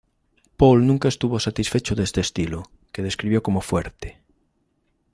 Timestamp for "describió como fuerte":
3.03-4.17